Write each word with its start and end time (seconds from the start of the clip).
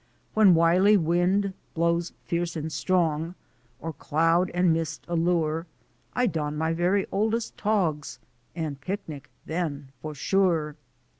When 0.33 0.55
wily 0.55 0.97
wind 0.97 1.53
blows 1.75 2.11
fierce 2.25 2.55
and 2.55 2.71
strong, 2.73 3.35
Or 3.79 3.93
cloud 3.93 4.49
and 4.49 4.73
mist 4.73 5.05
allure, 5.07 5.67
I 6.15 6.25
don 6.25 6.57
my 6.57 6.73
very 6.73 7.05
oldest 7.11 7.55
togs, 7.55 8.17
And 8.55 8.81
picnic 8.81 9.29
then 9.45 9.89
for 10.01 10.15
sure. 10.15 10.75